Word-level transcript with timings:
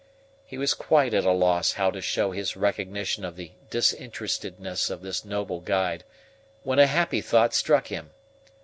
He 0.43 0.57
was 0.57 0.73
quite 0.73 1.13
at 1.13 1.25
a 1.25 1.31
loss 1.31 1.73
how 1.73 1.91
to 1.91 2.01
show 2.01 2.31
his 2.31 2.55
recognition 2.57 3.23
of 3.23 3.35
the 3.35 3.51
disinterestedness 3.69 4.89
of 4.89 5.03
this 5.03 5.23
noble 5.23 5.59
guide, 5.59 6.05
when 6.63 6.79
a 6.79 6.87
happy 6.87 7.21
thought 7.21 7.53
struck 7.53 7.89
him. 7.89 8.09